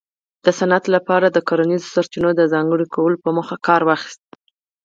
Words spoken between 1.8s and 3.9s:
سرچینو د ځانګړي کولو په موخه کار